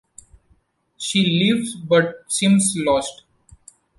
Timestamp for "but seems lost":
1.75-3.21